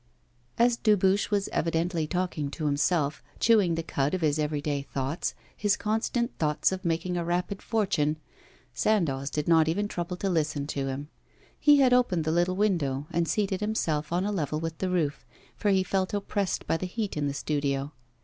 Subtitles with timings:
[0.57, 5.77] As Dubuche was evidently talking to himself, chewing the cud of his everyday thoughts his
[5.77, 8.17] constant thoughts of making a rapid fortune
[8.73, 11.09] Sandoz did not even trouble to listen to him.
[11.59, 15.23] He had opened the little window, and seated himself on a level with the roof,
[15.55, 17.91] for he felt oppressed by the heat in the studio.